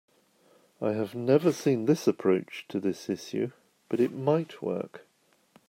[0.81, 3.51] I have never seen this approach to this issue,
[3.87, 5.05] but it might work.